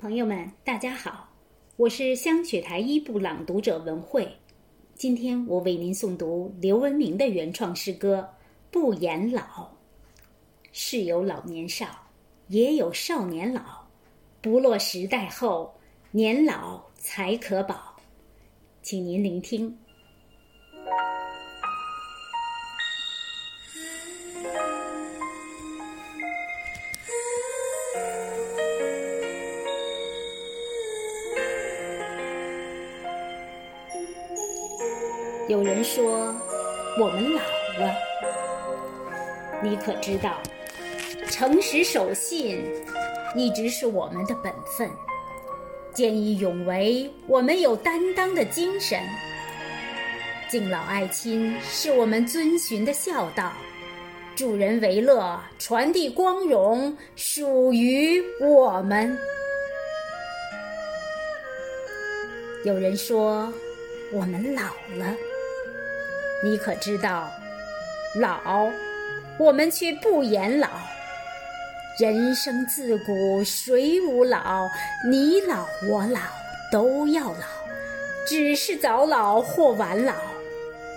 [0.00, 1.28] 朋友们，大家好，
[1.76, 4.26] 我是香雪台一部朗读者文慧。
[4.94, 8.26] 今天我为您诵读刘文明的原创诗歌
[8.70, 9.42] 《不言老》。
[10.72, 11.86] 是有老年少，
[12.48, 13.60] 也有少年老，
[14.40, 15.74] 不落时代后，
[16.12, 17.94] 年老才可保。
[18.82, 19.76] 请您聆听。
[35.50, 36.32] 有人说
[36.96, 37.42] 我们老
[37.84, 37.92] 了，
[39.60, 40.40] 你可知道，
[41.28, 42.64] 诚实守信
[43.34, 44.88] 一直是我们的本分；
[45.92, 49.00] 见义勇为，我们有担当的精神；
[50.48, 53.50] 敬老爱亲是我们遵循的孝道；
[54.36, 59.18] 助人为乐，传递光荣，属于我们。
[62.64, 63.52] 有人说
[64.12, 64.62] 我们老
[64.96, 65.12] 了。
[66.42, 67.30] 你可知道，
[68.14, 68.70] 老，
[69.38, 70.68] 我们却不言老。
[71.98, 74.66] 人生自古谁无老？
[75.10, 76.20] 你老我老
[76.72, 77.44] 都要老，
[78.26, 80.14] 只是早老或晚老。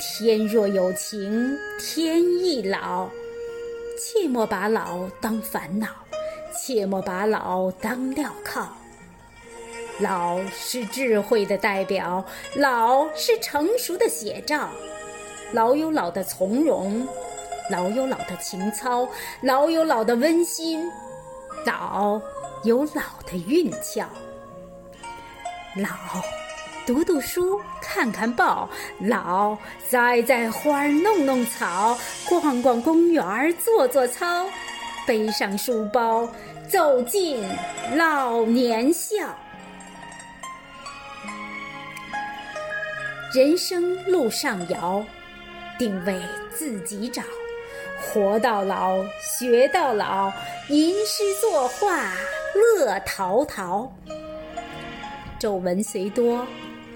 [0.00, 3.08] 天若有情天亦老，
[3.96, 5.86] 切莫把老当烦恼，
[6.52, 8.68] 切莫把老当镣铐。
[10.00, 14.68] 老是智慧的代表，老是成熟的写照。
[15.52, 17.06] 老有老的从容，
[17.70, 19.08] 老有老的情操，
[19.40, 20.86] 老有老的温馨，
[21.64, 22.20] 老
[22.64, 24.06] 有老的韵俏。
[25.74, 25.88] 老
[26.86, 28.68] 读读书，看看报，
[29.00, 29.56] 老
[29.88, 31.96] 栽栽花，弄弄草，
[32.28, 34.46] 逛逛公园，做做操，
[35.06, 36.28] 背上书包，
[36.68, 37.42] 走进
[37.96, 39.16] 老年校。
[43.32, 45.02] 人生路上遥。
[45.78, 46.20] 定位
[46.54, 47.22] 自己找，
[48.00, 50.32] 活到老学到老，
[50.68, 52.12] 吟诗作画
[52.54, 53.90] 乐陶陶。
[55.38, 56.44] 皱纹虽多，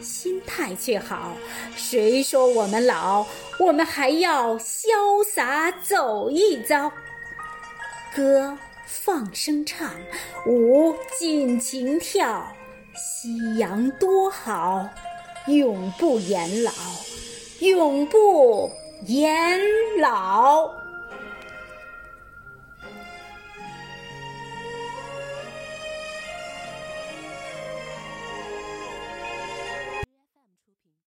[0.00, 1.36] 心态却好。
[1.76, 3.24] 谁说我们老？
[3.60, 4.90] 我们还要潇
[5.32, 6.90] 洒走一遭。
[8.14, 9.88] 歌放声唱，
[10.46, 12.44] 舞尽情跳，
[12.96, 14.88] 夕阳多好，
[15.46, 16.72] 永不言老。
[17.62, 18.68] 永不
[19.06, 19.60] 言
[20.00, 20.68] 老。